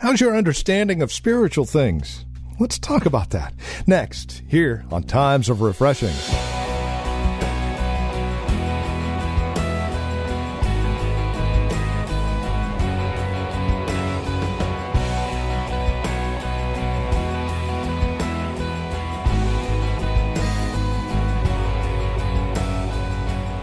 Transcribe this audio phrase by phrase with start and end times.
[0.00, 2.24] How's your understanding of spiritual things?
[2.58, 3.52] Let's talk about that
[3.86, 6.49] next, here on Times of Refreshing.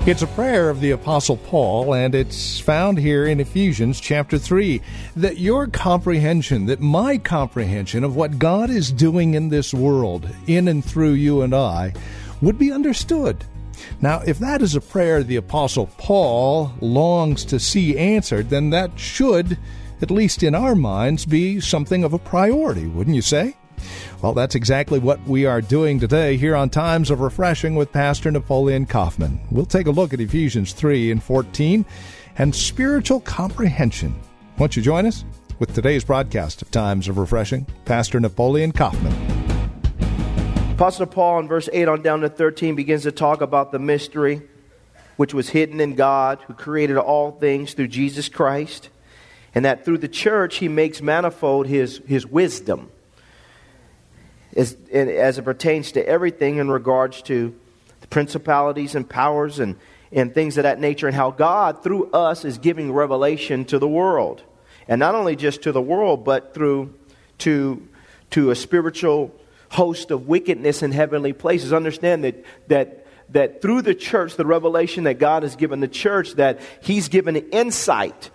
[0.08, 4.82] It's a prayer of the Apostle Paul, and it's found here in Ephesians chapter 3.
[5.18, 10.70] That your comprehension, that my comprehension of what God is doing in this world, in
[10.70, 11.92] and through you and I,
[12.42, 13.44] would be understood.
[14.00, 18.98] Now, if that is a prayer the Apostle Paul longs to see answered, then that
[18.98, 19.58] should,
[20.02, 23.58] at least in our minds, be something of a priority, wouldn't you say?
[24.20, 28.32] Well, that's exactly what we are doing today here on Times of Refreshing with Pastor
[28.32, 29.40] Napoleon Kaufman.
[29.52, 31.86] We'll take a look at Ephesians 3 and 14
[32.40, 34.20] and spiritual comprehension.
[34.58, 35.24] Won't you join us
[35.60, 37.68] with today's broadcast of Times of Refreshing?
[37.86, 39.14] Pastor Napoleon Kaufman.
[40.72, 44.42] Apostle Paul in verse 8 on down to 13 begins to talk about the mystery
[45.18, 48.90] which was hidden in God who created all things through Jesus Christ,
[49.54, 52.90] and that through the church he makes manifold his, his wisdom
[54.58, 57.56] as, as it pertains to everything in regards to
[58.02, 59.76] the principalities and powers and,
[60.12, 63.88] and things of that nature, and how God, through us, is giving revelation to the
[63.88, 64.42] world.
[64.88, 66.94] And not only just to the world, but through
[67.40, 67.88] to,
[68.32, 69.34] to a spiritual
[69.70, 71.74] host of wickedness in heavenly places.
[71.74, 76.34] Understand that, that, that through the church, the revelation that God has given the church,
[76.34, 78.32] that He's given insight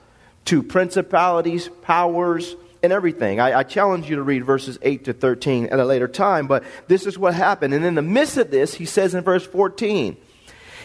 [0.47, 3.41] to principalities, powers, and everything.
[3.41, 6.65] I, I, challenge you to read verses 8 to 13 at a later time, but
[6.89, 7.75] this is what happened.
[7.75, 10.17] And in the midst of this, he says in verse 14,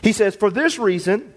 [0.03, 1.33] he says, For this reason,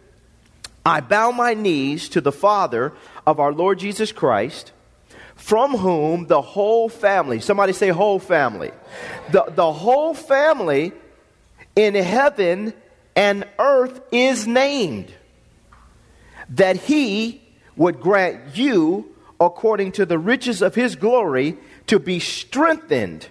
[0.84, 2.92] I bow my knees to the Father
[3.26, 4.72] of our Lord Jesus Christ,
[5.34, 8.70] from whom the whole family, somebody say whole family,
[9.30, 10.92] the, the whole family
[11.74, 12.74] in heaven
[13.16, 15.12] and earth is named,
[16.50, 17.42] that he
[17.76, 21.56] would grant you according to the riches of his glory,
[21.86, 23.26] to be strengthened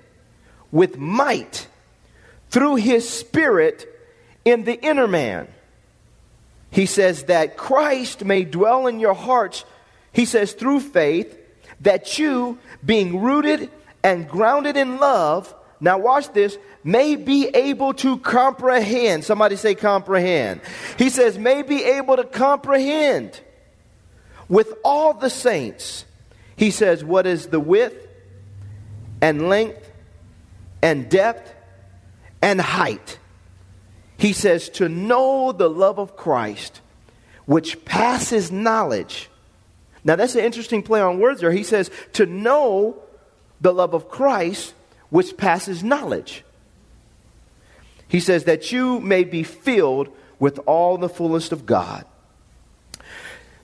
[0.71, 1.67] with might
[2.49, 3.87] through his spirit
[4.43, 5.47] in the inner man.
[6.71, 9.65] He says that Christ may dwell in your hearts,
[10.11, 11.37] he says, through faith,
[11.81, 13.69] that you, being rooted
[14.03, 19.23] and grounded in love, now watch this, may be able to comprehend.
[19.23, 20.61] Somebody say comprehend.
[20.97, 23.39] He says, may be able to comprehend
[24.49, 26.05] with all the saints.
[26.57, 28.07] He says, What is the width
[29.21, 29.89] and length
[30.81, 31.53] and depth
[32.41, 33.19] and height?
[34.17, 36.81] He says, To know the love of Christ,
[37.45, 39.29] which passes knowledge.
[40.03, 41.51] Now, that's an interesting play on words there.
[41.51, 43.01] He says, To know
[43.61, 44.73] the love of Christ,
[45.09, 46.43] which passes knowledge.
[48.07, 50.09] He says, That you may be filled
[50.39, 52.05] with all the fullness of God.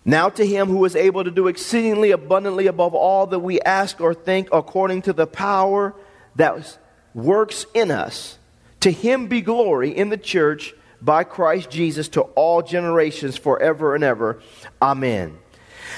[0.06, 4.00] Now to him who is able to do exceedingly abundantly above all that we ask
[4.00, 5.96] or think according to the power
[6.36, 6.78] that
[7.16, 8.38] works in us.
[8.82, 14.04] To him be glory in the church by Christ Jesus to all generations forever and
[14.04, 14.42] ever.
[14.80, 15.40] Amen.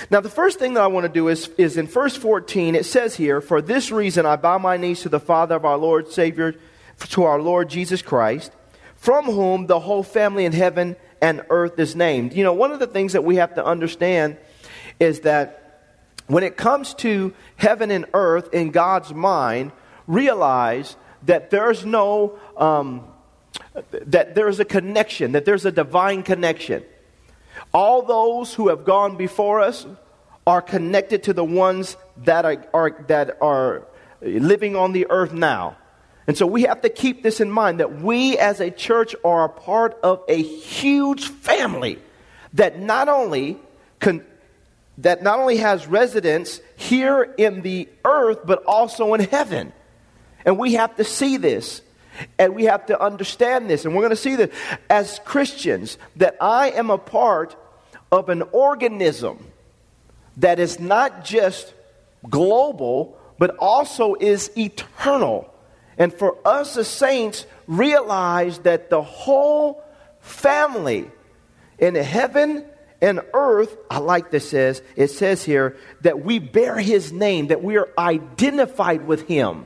[0.10, 2.86] Now, the first thing that I want to do is, is in verse 14, it
[2.86, 6.10] says here, For this reason I bow my knees to the Father of our Lord
[6.10, 6.56] Savior,
[7.00, 8.52] to our Lord Jesus Christ,
[8.96, 12.34] from whom the whole family in heaven and earth is named.
[12.34, 14.38] You know, one of the things that we have to understand
[15.00, 15.64] is that
[16.28, 19.72] when it comes to heaven and earth in God's mind,
[20.08, 23.08] realize that there's no, um,
[23.92, 26.84] that there's a connection, that there's a divine connection.
[27.74, 29.86] All those who have gone before us
[30.46, 33.88] are connected to the ones that are, are that are
[34.22, 35.78] living on the earth now.
[36.28, 39.46] And so we have to keep this in mind that we as a church are
[39.46, 42.00] a part of a huge family
[42.54, 43.58] that not only
[44.00, 44.26] con-
[44.98, 49.72] that not only has residence here in the earth but also in heaven.
[50.46, 51.82] And we have to see this
[52.38, 54.52] and we have to understand this and we're going to see that
[54.90, 57.56] as Christians that I am a part
[58.12, 59.46] of an organism
[60.38, 61.74] that is not just
[62.30, 65.54] global, but also is eternal.
[65.98, 69.84] And for us as saints, realize that the whole
[70.20, 71.10] family
[71.80, 72.66] in heaven
[73.02, 77.64] and earth, I like this says, it says here that we bear his name, that
[77.64, 79.66] we are identified with him.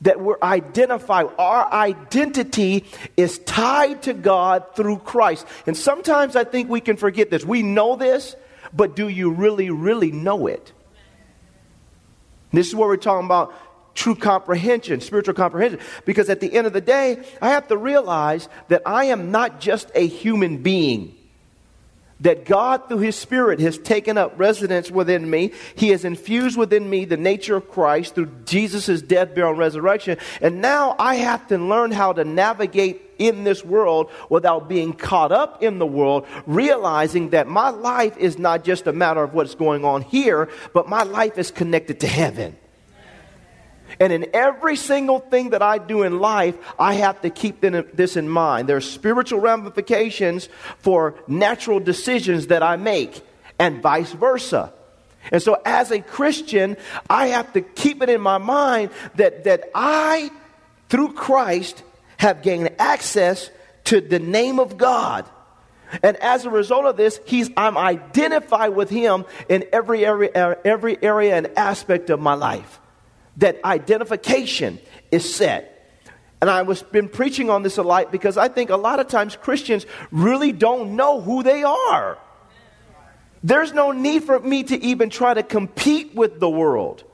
[0.00, 1.28] That we're identified.
[1.38, 2.84] Our identity
[3.16, 5.46] is tied to God through Christ.
[5.66, 7.44] And sometimes I think we can forget this.
[7.44, 8.36] We know this,
[8.74, 10.72] but do you really, really know it?
[12.52, 13.54] This is what we're talking about
[13.94, 15.80] true comprehension, spiritual comprehension.
[16.04, 19.60] Because at the end of the day, I have to realize that I am not
[19.60, 21.16] just a human being.
[22.20, 25.52] That God, through His Spirit, has taken up residence within me.
[25.74, 30.18] He has infused within me the nature of Christ through Jesus' death, burial, and resurrection.
[30.40, 35.32] And now I have to learn how to navigate in this world without being caught
[35.32, 39.54] up in the world, realizing that my life is not just a matter of what's
[39.54, 42.56] going on here, but my life is connected to heaven.
[44.00, 48.16] And in every single thing that I do in life, I have to keep this
[48.16, 48.68] in mind.
[48.68, 50.48] There are spiritual ramifications
[50.78, 53.22] for natural decisions that I make,
[53.58, 54.72] and vice versa.
[55.30, 56.76] And so, as a Christian,
[57.08, 60.30] I have to keep it in my mind that, that I,
[60.88, 61.82] through Christ,
[62.18, 63.50] have gained access
[63.84, 65.24] to the name of God.
[66.02, 71.02] And as a result of this, he's, I'm identified with him in every area, every
[71.02, 72.80] area and aspect of my life
[73.38, 74.78] that identification
[75.10, 75.70] is set.
[76.40, 79.08] And I was been preaching on this a lot because I think a lot of
[79.08, 82.18] times Christians really don't know who they are.
[83.42, 87.04] There's no need for me to even try to compete with the world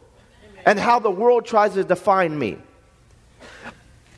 [0.67, 2.59] and how the world tries to define me.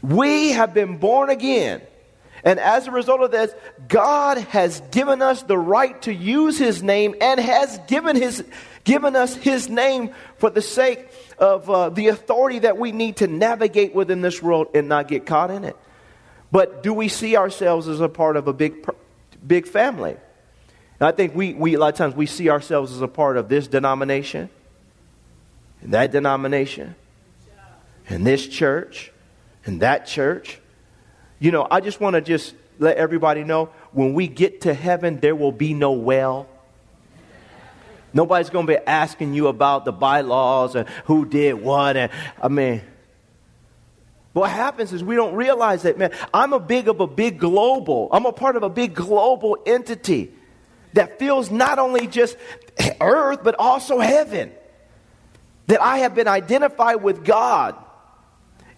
[0.03, 1.83] We have been born again.
[2.45, 3.55] And as a result of this,
[3.89, 8.45] God has given us the right to use His name and has given, his,
[8.85, 11.09] given us His name for the sake
[11.39, 15.25] of uh, the authority that we need to navigate within this world and not get
[15.25, 15.77] caught in it.
[16.51, 18.87] But do we see ourselves as a part of a big,
[19.47, 20.17] big family?
[21.01, 23.37] And I think we, we, a lot of times, we see ourselves as a part
[23.37, 24.51] of this denomination,
[25.81, 26.95] and that denomination,
[28.09, 29.13] and this church,
[29.65, 30.59] and that church.
[31.43, 35.19] You know, I just want to just let everybody know when we get to heaven,
[35.19, 36.47] there will be no well.
[38.15, 41.97] Nobody's going to be asking you about the bylaws and who did what.
[41.97, 42.83] And I mean,
[44.35, 48.09] what happens is we don't realize that, man, I'm a big of a big global,
[48.13, 50.33] I'm a part of a big global entity
[50.93, 52.37] that feels not only just
[53.01, 54.53] earth, but also heaven.
[55.67, 57.75] That I have been identified with God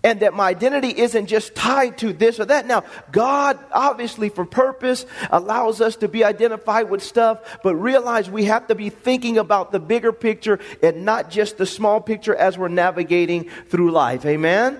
[0.04, 2.66] and that my identity isn't just tied to this or that.
[2.66, 8.44] Now, God, obviously, for purpose, allows us to be identified with stuff, but realize we
[8.44, 12.58] have to be thinking about the bigger picture and not just the small picture as
[12.58, 14.26] we're navigating through life.
[14.26, 14.78] Amen?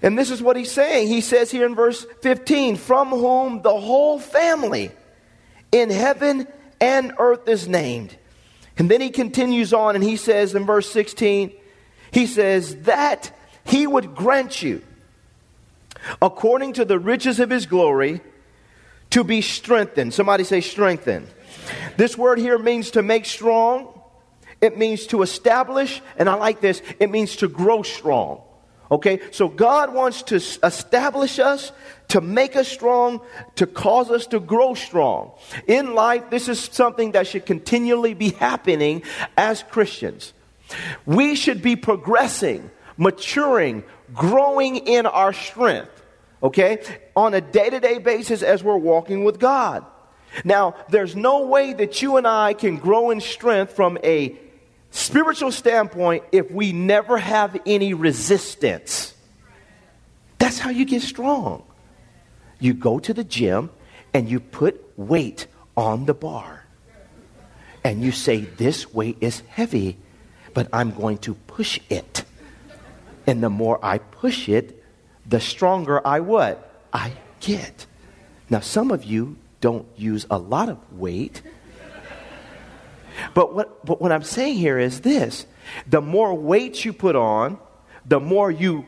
[0.00, 1.08] And this is what he's saying.
[1.08, 4.90] He says here in verse 15, from whom the whole family
[5.70, 6.48] in heaven
[6.80, 8.16] and earth is named.
[8.78, 11.52] And then he continues on and he says in verse 16,
[12.10, 13.30] he says, that
[13.64, 14.82] he would grant you,
[16.20, 18.20] according to the riches of his glory,
[19.10, 20.14] to be strengthened.
[20.14, 21.28] Somebody say strengthened.
[21.96, 24.00] This word here means to make strong,
[24.60, 28.42] it means to establish, and I like this, it means to grow strong.
[28.90, 31.72] Okay, so God wants to establish us,
[32.08, 33.22] to make us strong,
[33.54, 35.32] to cause us to grow strong.
[35.66, 39.02] In life, this is something that should continually be happening
[39.34, 40.34] as Christians.
[41.06, 42.70] We should be progressing
[43.02, 43.82] maturing,
[44.14, 45.90] growing in our strength,
[46.42, 46.82] okay,
[47.16, 49.84] on a day to day basis as we're walking with God.
[50.44, 54.38] Now, there's no way that you and I can grow in strength from a
[54.90, 59.14] spiritual standpoint if we never have any resistance.
[60.38, 61.64] That's how you get strong.
[62.60, 63.70] You go to the gym
[64.14, 66.64] and you put weight on the bar.
[67.84, 69.98] And you say, This weight is heavy,
[70.54, 72.21] but I'm going to push it.
[73.26, 74.82] And the more I push it,
[75.26, 76.70] the stronger I what?
[76.92, 77.86] I get.
[78.50, 81.42] Now, some of you don't use a lot of weight.
[83.34, 85.46] But what, but what I'm saying here is this
[85.86, 87.58] the more weight you put on,
[88.04, 88.86] the more you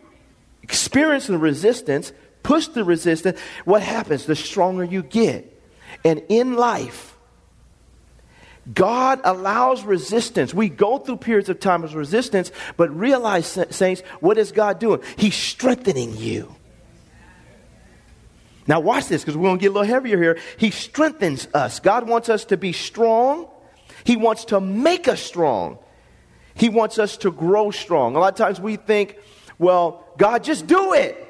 [0.62, 2.12] experience the resistance,
[2.42, 4.26] push the resistance, what happens?
[4.26, 5.50] The stronger you get.
[6.04, 7.13] And in life,
[8.72, 10.54] God allows resistance.
[10.54, 15.02] We go through periods of time of resistance, but realize, saints, what is God doing?
[15.16, 16.54] He's strengthening you.
[18.66, 20.38] Now, watch this because we're going to get a little heavier here.
[20.56, 21.80] He strengthens us.
[21.80, 23.48] God wants us to be strong,
[24.04, 25.78] He wants to make us strong.
[26.56, 28.14] He wants us to grow strong.
[28.14, 29.18] A lot of times we think,
[29.58, 31.20] well, God, just do it.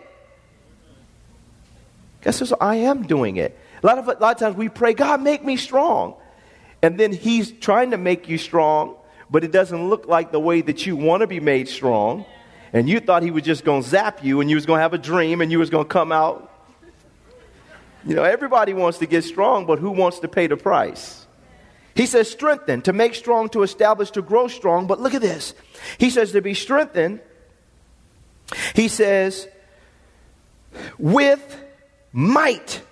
[2.20, 2.62] Guess what?
[2.62, 3.58] I am doing it.
[3.82, 6.16] A lot, of, a lot of times we pray, God, make me strong.
[6.84, 8.96] And then He's trying to make you strong,
[9.30, 12.26] but it doesn't look like the way that you want to be made strong.
[12.74, 14.82] And you thought He was just going to zap you and you was going to
[14.82, 16.52] have a dream and you was going to come out.
[18.04, 21.26] You know, everybody wants to get strong, but who wants to pay the price?
[21.94, 24.86] He says, strengthen, to make strong, to establish, to grow strong.
[24.86, 25.54] But look at this.
[25.96, 27.20] He says, to be strengthened,
[28.74, 29.48] he says,
[30.98, 31.64] with
[32.12, 32.82] might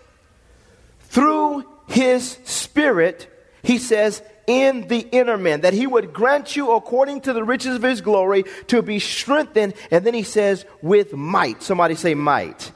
[1.10, 3.28] through his spirit,
[3.62, 7.76] he says, in the inner man, that he would grant you according to the riches
[7.76, 9.74] of his glory to be strengthened.
[9.90, 11.62] And then he says, with might.
[11.62, 12.72] Somebody say might.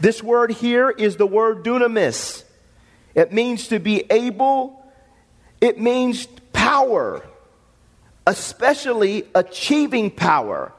[0.00, 2.44] This word here is the word dunamis.
[3.14, 4.84] It means to be able,
[5.60, 7.26] it means power,
[8.26, 10.72] especially achieving power.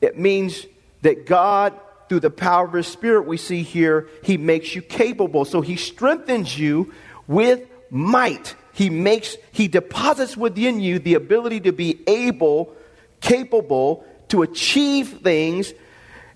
[0.00, 0.66] It means
[1.02, 1.78] that God,
[2.08, 5.44] through the power of His Spirit, we see here, He makes you capable.
[5.44, 6.92] So He strengthens you
[7.26, 8.54] with might.
[8.78, 12.72] He makes, He deposits within you the ability to be able,
[13.20, 15.74] capable to achieve things.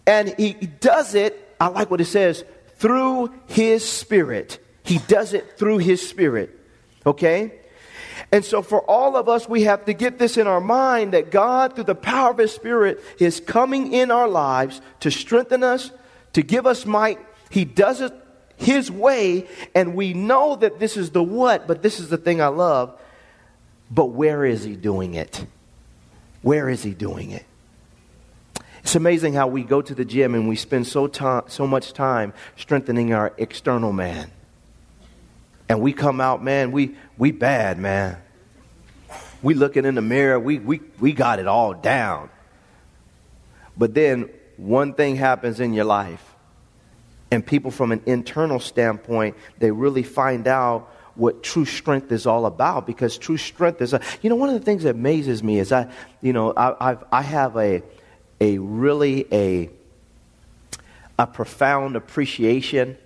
[0.08, 2.44] And He does it, I like what it says,
[2.78, 4.58] through His Spirit.
[4.82, 6.58] He does it through His Spirit.
[7.06, 7.60] Okay?
[8.32, 11.30] And so, for all of us, we have to get this in our mind that
[11.30, 15.92] God, through the power of His Spirit, is coming in our lives to strengthen us,
[16.32, 17.20] to give us might.
[17.50, 18.12] He does it
[18.56, 22.40] His way, and we know that this is the what, but this is the thing
[22.40, 22.98] I love.
[23.90, 25.44] But where is He doing it?
[26.42, 27.44] Where is He doing it?
[28.82, 31.92] It's amazing how we go to the gym and we spend so, to- so much
[31.92, 34.30] time strengthening our external man
[35.72, 38.18] and we come out, man, we, we bad, man.
[39.42, 42.28] We looking in the mirror, we, we, we got it all down.
[43.74, 44.28] But then
[44.58, 46.22] one thing happens in your life,
[47.32, 52.46] and people from an internal standpoint, they really find out what true strength is all
[52.46, 55.58] about because true strength is a, you know one of the things that amazes me
[55.58, 55.86] is i
[56.22, 57.82] you know i I've, i have a
[58.40, 59.68] a really a
[61.18, 62.96] a profound appreciation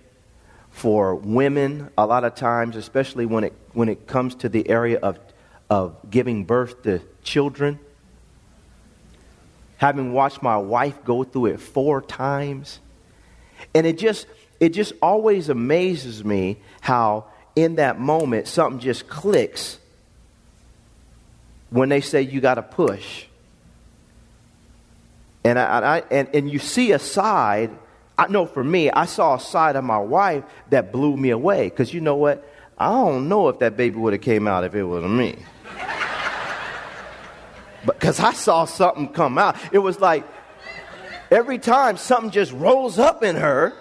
[0.71, 4.99] for women a lot of times, especially when it, when it comes to the area
[4.99, 5.19] of,
[5.69, 7.79] of giving birth to children.
[9.77, 12.79] Having watched my wife go through it four times.
[13.73, 14.27] And it just,
[14.59, 19.79] it just always amazes me how in that moment something just clicks
[21.69, 23.25] when they say you got to push.
[25.43, 27.71] And, I, I, and, and you see a side
[28.17, 31.69] I know for me, I saw a side of my wife that blew me away.
[31.69, 32.47] Because you know what?
[32.77, 35.37] I don't know if that baby would have came out if it was me.
[37.85, 39.55] Because I saw something come out.
[39.71, 40.25] It was like
[41.31, 43.73] every time something just rolls up in her,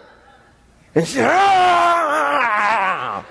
[0.94, 3.24] and she, ah!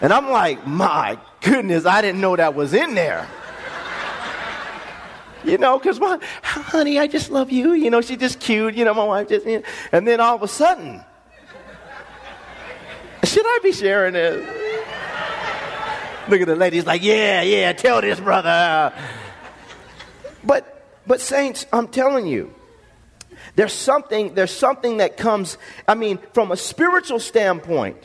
[0.00, 3.28] and I'm like, my goodness, I didn't know that was in there.
[5.44, 7.72] You know, because my honey, I just love you.
[7.72, 8.74] You know, she's just cute.
[8.74, 11.02] You know, my wife just, you know, and then all of a sudden,
[13.24, 14.46] should I be sharing this?
[16.28, 18.92] Look at the ladies like, yeah, yeah, tell this brother.
[20.44, 20.77] But,
[21.08, 22.54] but saints, I'm telling you,
[23.56, 27.96] there's something, there's something that comes, I mean, from a spiritual standpoint,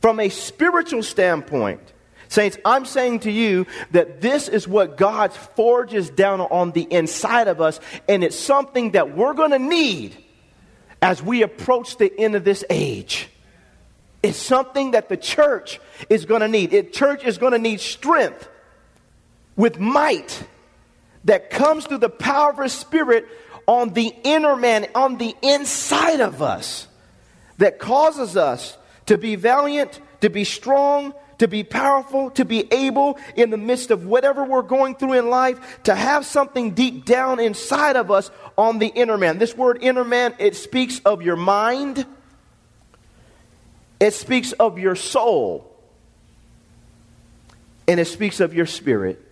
[0.00, 1.80] from a spiritual standpoint,
[2.28, 7.48] Saints, I'm saying to you that this is what God forges down on the inside
[7.48, 10.16] of us, and it's something that we're going to need
[11.00, 13.28] as we approach the end of this age.
[14.22, 15.80] It's something that the church
[16.10, 16.70] is going to need.
[16.72, 18.46] The church is going to need strength
[19.56, 20.44] with might
[21.24, 23.26] that comes through the power of His Spirit
[23.66, 26.88] on the inner man, on the inside of us,
[27.58, 33.18] that causes us to be valiant, to be strong, to be powerful, to be able
[33.36, 37.40] in the midst of whatever we're going through in life, to have something deep down
[37.40, 39.38] inside of us on the inner man.
[39.38, 42.06] This word inner man, it speaks of your mind,
[44.00, 45.70] it speaks of your soul,
[47.86, 49.27] and it speaks of your spirit.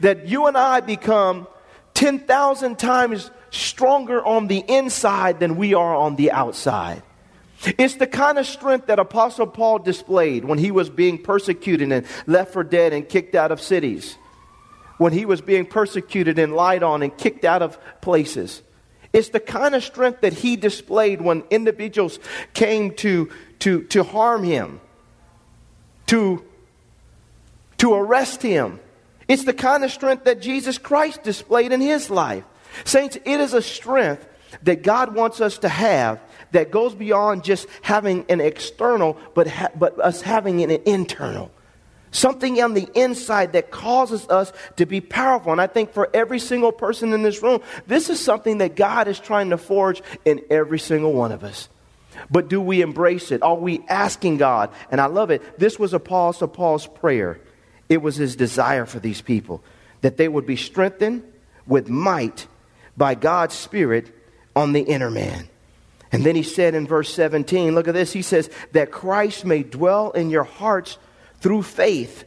[0.00, 1.46] That you and I become
[1.94, 7.02] 10,000 times stronger on the inside than we are on the outside.
[7.78, 12.06] It's the kind of strength that Apostle Paul displayed when he was being persecuted and
[12.26, 14.16] left for dead and kicked out of cities,
[14.98, 18.62] when he was being persecuted and lied on and kicked out of places.
[19.12, 22.18] It's the kind of strength that he displayed when individuals
[22.54, 24.80] came to, to, to harm him,
[26.06, 26.42] to,
[27.78, 28.80] to arrest him.
[29.32, 32.44] It's the kind of strength that Jesus Christ displayed in his life.
[32.84, 34.28] Saints, it is a strength
[34.64, 36.20] that God wants us to have
[36.50, 41.50] that goes beyond just having an external, but, ha- but us having an internal.
[42.10, 45.50] Something on the inside that causes us to be powerful.
[45.50, 49.08] And I think for every single person in this room, this is something that God
[49.08, 51.70] is trying to forge in every single one of us.
[52.30, 53.42] But do we embrace it?
[53.42, 54.68] Are we asking God?
[54.90, 55.58] And I love it.
[55.58, 57.40] This was Apostle Paul's prayer.
[57.92, 59.62] It was his desire for these people
[60.00, 61.30] that they would be strengthened
[61.66, 62.46] with might
[62.96, 64.10] by God's Spirit
[64.56, 65.46] on the inner man.
[66.10, 68.10] And then he said in verse 17, look at this.
[68.10, 70.96] He says, that Christ may dwell in your hearts
[71.40, 72.24] through faith.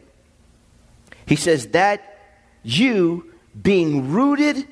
[1.25, 2.19] He says, that
[2.61, 4.67] you, being rooted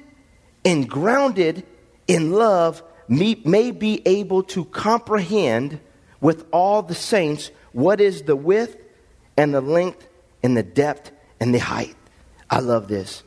[0.64, 1.66] and grounded
[2.06, 5.80] in love, may be able to comprehend
[6.22, 8.78] with all the saints what is the width
[9.36, 10.08] and the length
[10.44, 11.96] and the depth and the height.
[12.50, 13.24] I love this.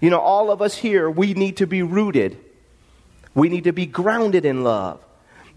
[0.00, 2.38] You know, all of us here, we need to be rooted.
[3.34, 5.04] We need to be grounded in love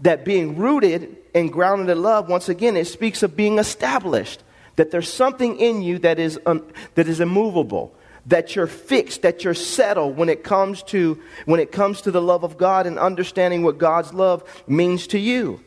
[0.04, 4.42] that being rooted and grounded in love, once again, it speaks of being established.
[4.76, 6.38] That there's something in you that is,
[6.94, 7.94] that is immovable,
[8.26, 12.20] that you're fixed, that you're settled when it comes to when it comes to the
[12.20, 15.60] love of God and understanding what God's love means to you.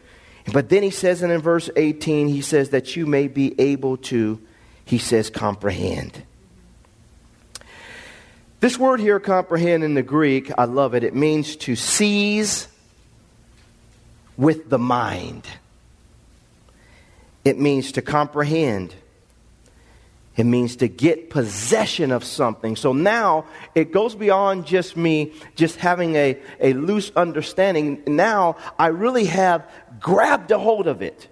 [0.54, 3.98] But then he says, and in verse 18, he says that you may be able
[3.98, 4.42] to,
[4.88, 6.24] he says, comprehend.
[8.62, 11.03] This word here, comprehend, in the Greek, I love it.
[11.03, 12.70] It means to seize
[14.38, 15.46] with the mind.
[17.44, 18.96] It means to comprehend.
[20.38, 22.77] It means to get possession of something.
[22.77, 28.03] So now it goes beyond just me just having a, a loose understanding.
[28.08, 31.27] Now I really have grabbed a hold of it.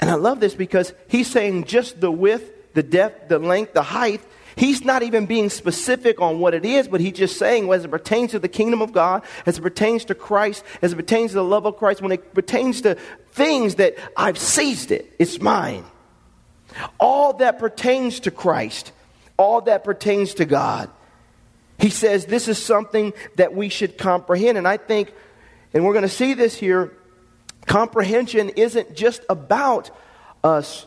[0.00, 3.82] And I love this because he's saying just the width, the depth, the length, the
[3.82, 4.20] height
[4.56, 7.90] He's not even being specific on what it is, but he's just saying, as it
[7.90, 11.36] pertains to the kingdom of God, as it pertains to Christ, as it pertains to
[11.36, 12.96] the love of Christ, when it pertains to
[13.32, 15.84] things that I've seized it, it's mine.
[17.00, 18.92] All that pertains to Christ,
[19.36, 20.88] all that pertains to God.
[21.78, 24.56] He says this is something that we should comprehend.
[24.56, 25.12] And I think,
[25.72, 26.96] and we're going to see this here,
[27.66, 29.90] comprehension isn't just about
[30.42, 30.86] us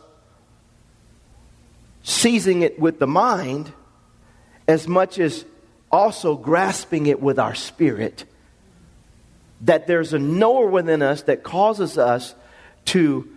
[2.02, 3.72] seizing it with the mind
[4.66, 5.44] as much as
[5.90, 8.24] also grasping it with our spirit.
[9.62, 12.34] That there's a knower within us that causes us
[12.86, 13.28] to.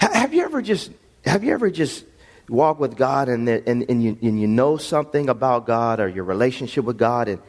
[0.00, 0.90] Have you ever just
[1.24, 2.04] have you ever just
[2.48, 6.24] walk with God and, and, and, you, and you know something about God or your
[6.24, 7.40] relationship with God and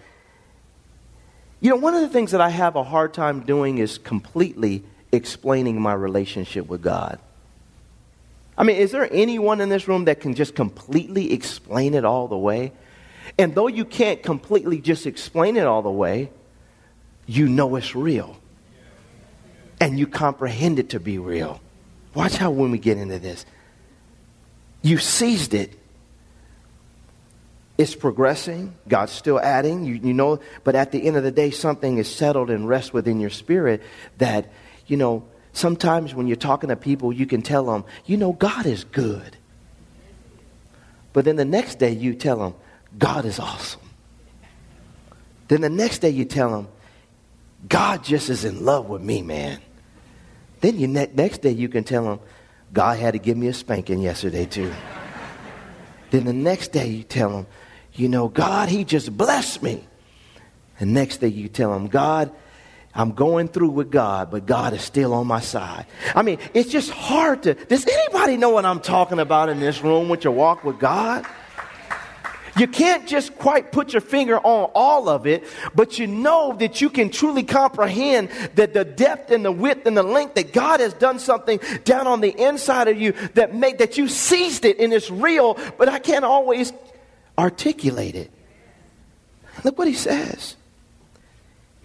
[1.59, 4.83] you know one of the things that I have a hard time doing is completely
[5.13, 7.19] explaining my relationship with God.
[8.57, 12.27] I mean, is there anyone in this room that can just completely explain it all
[12.27, 12.71] the way?
[13.37, 16.29] And though you can't completely just explain it all the way,
[17.25, 18.37] you know it's real.
[19.79, 21.61] And you comprehend it to be real.
[22.13, 23.45] Watch how when we get into this,
[24.81, 25.79] you seized it.
[27.75, 28.75] It's progressing.
[28.87, 29.83] God's still adding.
[29.83, 32.93] You, you know, but at the end of the day, something is settled and rests
[32.93, 33.81] within your spirit
[34.19, 34.51] that,
[34.87, 38.65] you know, Sometimes when you're talking to people, you can tell them, you know, God
[38.65, 39.37] is good.
[41.13, 42.55] But then the next day you tell them,
[42.97, 43.79] God is awesome.
[45.47, 46.67] Then the next day you tell them,
[47.69, 49.61] God just is in love with me, man.
[50.61, 52.19] Then you ne- next day you can tell them,
[52.73, 54.73] God had to give me a spanking yesterday too.
[56.09, 57.47] then the next day you tell them,
[57.93, 59.85] you know, God, he just blessed me.
[60.79, 62.31] And next day you tell them, God,
[62.95, 65.85] I'm going through with God, but God is still on my side.
[66.15, 67.55] I mean, it's just hard to.
[67.55, 71.25] Does anybody know what I'm talking about in this room with your walk with God?
[72.55, 76.81] You can't just quite put your finger on all of it, but you know that
[76.81, 80.79] you can truly comprehend that the depth and the width and the length that God
[80.79, 84.79] has done something down on the inside of you that make that you seized it
[84.79, 86.71] and it's real, but I can't always
[87.39, 88.29] articulate it.
[89.63, 90.55] Look what he says.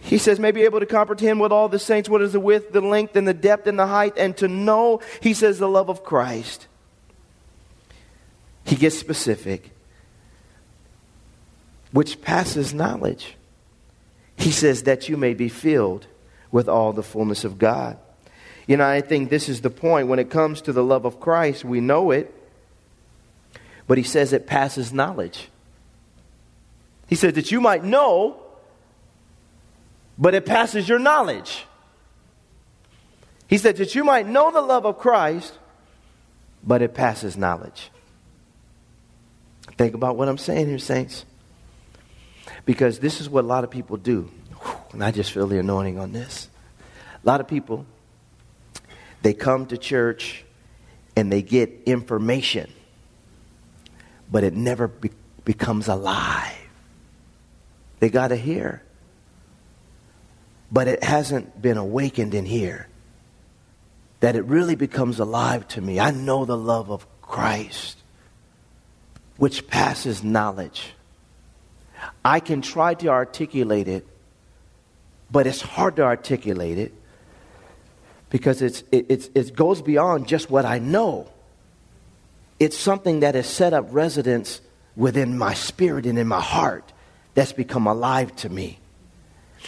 [0.09, 2.73] He says, may be able to comprehend with all the saints what is the width,
[2.73, 5.91] the length, and the depth, and the height, and to know, he says, the love
[5.91, 6.67] of Christ.
[8.65, 9.71] He gets specific,
[11.93, 13.37] which passes knowledge.
[14.37, 16.07] He says, that you may be filled
[16.51, 17.99] with all the fullness of God.
[18.67, 20.09] You know, I think this is the point.
[20.09, 22.35] When it comes to the love of Christ, we know it,
[23.87, 25.51] but he says it passes knowledge.
[27.09, 28.43] He says that you might know
[30.19, 31.65] but it passes your knowledge.
[33.47, 35.57] He said that you might know the love of Christ,
[36.63, 37.91] but it passes knowledge.
[39.79, 41.25] Think about what I'm saying here, saints.
[42.65, 44.31] Because this is what a lot of people do.
[44.93, 46.49] And I just feel the anointing on this.
[47.23, 47.87] A lot of people,
[49.23, 50.45] they come to church
[51.17, 52.71] and they get information,
[54.31, 55.11] but it never be-
[55.45, 56.55] becomes alive.
[58.01, 58.83] They got to hear,
[60.71, 62.89] but it hasn't been awakened in here.
[64.21, 66.01] That it really becomes alive to me.
[66.01, 67.99] I know the love of Christ,
[69.37, 70.93] which passes knowledge.
[72.25, 74.07] I can try to articulate it,
[75.31, 76.93] but it's hard to articulate it
[78.31, 81.29] because it's, it, it's, it goes beyond just what I know.
[82.59, 84.61] It's something that has set up residence
[84.97, 86.93] within my spirit and in my heart
[87.35, 88.79] that's become alive to me.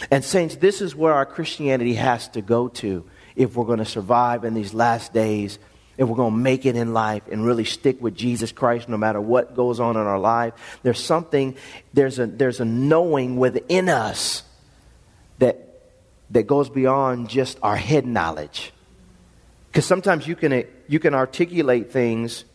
[0.09, 3.85] And, saints, this is where our Christianity has to go to if we're going to
[3.85, 5.59] survive in these last days,
[5.97, 8.97] if we're going to make it in life and really stick with Jesus Christ no
[8.97, 10.79] matter what goes on in our life.
[10.83, 11.55] There's something,
[11.93, 14.43] there's a, there's a knowing within us
[15.39, 15.71] that
[16.31, 18.71] that goes beyond just our head knowledge.
[19.67, 22.45] Because sometimes you can, you can articulate things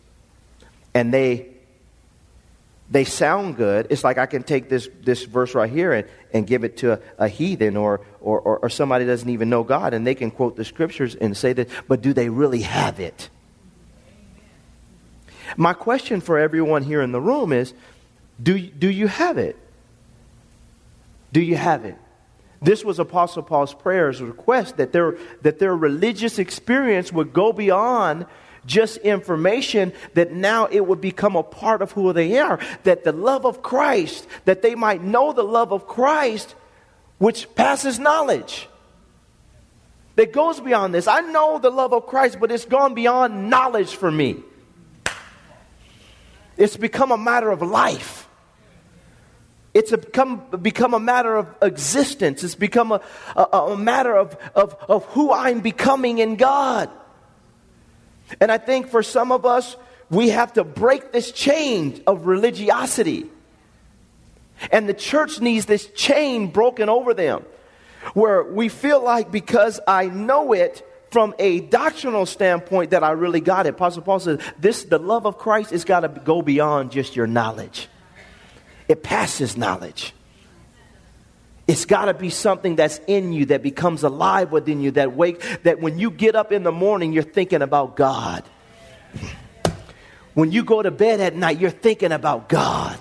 [0.94, 1.49] and they,
[2.90, 3.88] they sound good.
[3.90, 6.92] It's like I can take this, this verse right here and, and give it to
[6.92, 10.31] a, a heathen or, or, or, or somebody doesn't even know God and they can
[10.31, 13.29] quote the scriptures and say that, but do they really have it?
[15.57, 17.75] My question for everyone here in the room is
[18.40, 19.57] do, do you have it?
[21.33, 21.96] Do you have it?
[22.62, 28.27] This was Apostle Paul's prayer's request that their, that their religious experience would go beyond
[28.66, 32.59] just information, that now it would become a part of who they are.
[32.85, 36.55] That the love of Christ, that they might know the love of Christ,
[37.18, 38.68] which passes knowledge.
[40.16, 41.07] That goes beyond this.
[41.07, 44.42] I know the love of Christ, but it's gone beyond knowledge for me.
[46.57, 48.26] It's become a matter of life.
[49.74, 52.42] It's a become, become a matter of existence.
[52.42, 53.02] It's become a,
[53.37, 56.88] a, a matter of, of, of who I'm becoming in God.
[58.41, 59.77] And I think for some of us,
[60.11, 63.27] we have to break this chain of religiosity.
[64.71, 67.45] And the church needs this chain broken over them,
[68.15, 73.41] where we feel like because I know it from a doctrinal standpoint that I really
[73.41, 73.71] got it.
[73.71, 77.27] Apostle Paul says, this, the love of Christ has got to go beyond just your
[77.27, 77.89] knowledge.
[78.89, 80.15] It passes knowledge.
[81.68, 85.42] It's got to be something that's in you that becomes alive within you that wake
[85.64, 88.44] that when you get up in the morning you're thinking about God.
[90.35, 92.98] When you go to bed at night you're thinking about God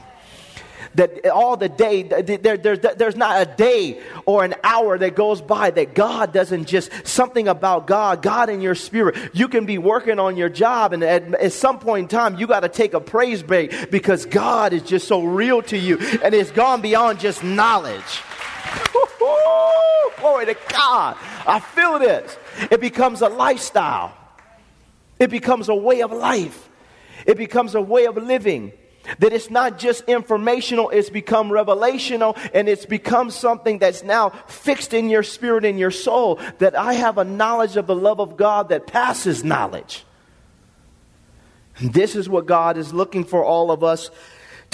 [0.95, 5.41] that all the day, there, there, there's not a day or an hour that goes
[5.41, 9.15] by that God doesn't just, something about God, God in your spirit.
[9.33, 12.47] You can be working on your job, and at, at some point in time, you
[12.47, 16.33] got to take a praise break because God is just so real to you, and
[16.33, 18.21] it's gone beyond just knowledge.
[20.17, 21.17] Glory to God.
[21.45, 22.37] I feel this.
[22.71, 24.15] It becomes a lifestyle.
[25.19, 26.69] It becomes a way of life.
[27.25, 28.71] It becomes a way of living.
[29.19, 34.95] That it's not just informational, it's become revelational and it's become something that's now fixed
[34.95, 36.39] in your spirit and your soul.
[36.57, 40.03] That I have a knowledge of the love of God that passes knowledge.
[41.77, 44.09] And this is what God is looking for all of us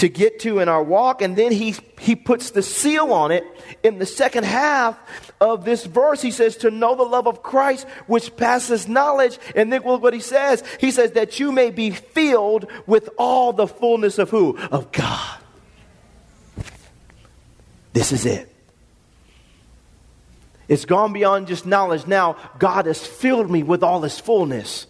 [0.02, 1.22] to get to in our walk.
[1.22, 3.44] And then he, he puts the seal on it
[3.84, 4.98] in the second half
[5.40, 6.20] of this verse.
[6.20, 9.38] He says, To know the love of Christ, which passes knowledge.
[9.54, 10.64] And then look what he says.
[10.80, 14.58] He says, That you may be filled with all the fullness of who?
[14.58, 15.38] Of God.
[17.92, 18.52] This is it.
[20.66, 22.08] It's gone beyond just knowledge.
[22.08, 24.88] Now, God has filled me with all his fullness.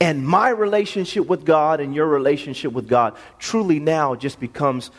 [0.00, 4.90] And my relationship with God and your relationship with God truly now just becomes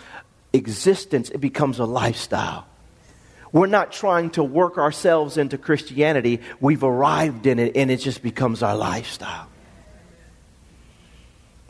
[0.51, 2.65] existence, it becomes a lifestyle.
[3.51, 8.21] We're not trying to work ourselves into Christianity, we've arrived in it and it just
[8.21, 9.47] becomes our lifestyle.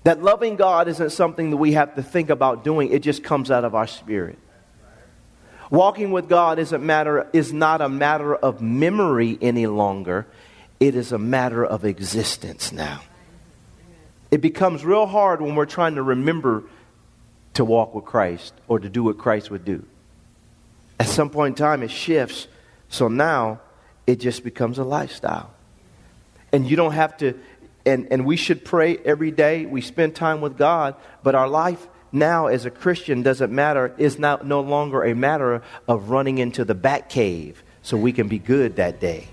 [0.06, 3.52] That loving God isn't something that we have to think about doing, it just comes
[3.52, 4.40] out of our spirit.
[5.70, 10.26] Walking with God is, a matter, is not a matter of memory any longer,
[10.80, 13.02] it is a matter of existence now.
[14.32, 16.64] It becomes real hard when we're trying to remember
[17.56, 19.86] to walk with Christ or to do what Christ would do.
[21.00, 22.48] At some point in time, it shifts.
[22.90, 23.62] So now
[24.06, 25.52] it just becomes a lifestyle.
[26.52, 27.40] And you don't have to,
[27.86, 29.66] and, and we should pray every day.
[29.66, 34.18] We spend time with God, but our life now as a Christian doesn't matter, is
[34.18, 38.40] not, no longer a matter of running into the back cave so we can be
[38.40, 39.28] good that day.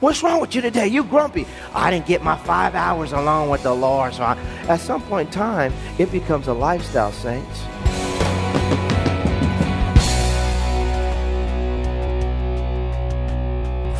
[0.00, 0.88] What's wrong with you today?
[0.88, 1.46] You grumpy.
[1.72, 4.14] I didn't get my five hours alone with the Lord.
[4.14, 4.36] So I,
[4.68, 7.60] at some point in time, it becomes a lifestyle, saints.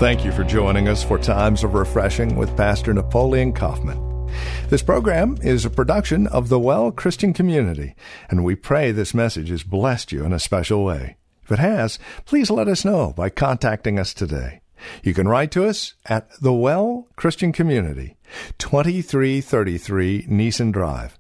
[0.01, 4.29] Thank you for joining us for Times of Refreshing with Pastor Napoleon Kaufman.
[4.69, 7.95] This program is a production of the Well Christian Community,
[8.29, 11.17] and we pray this message has blessed you in a special way.
[11.45, 14.64] If it has, please let us know by contacting us today.
[15.03, 18.17] You can write to us at the Well Christian Community,
[18.59, 21.19] 2333 Nissen Drive.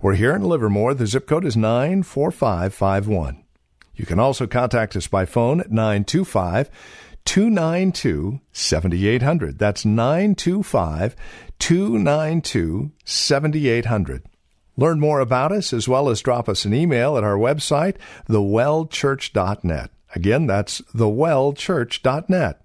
[0.00, 0.94] We're here in Livermore.
[0.94, 3.42] The zip code is 94551.
[3.94, 6.70] You can also contact us by phone at 925
[7.24, 9.58] 292 7800.
[9.58, 11.16] That's 925
[11.58, 14.26] 292 7800.
[14.76, 17.96] Learn more about us as well as drop us an email at our website,
[18.28, 19.90] thewellchurch.net.
[20.14, 22.64] Again, that's thewellchurch.net.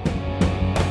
[0.41, 0.90] Three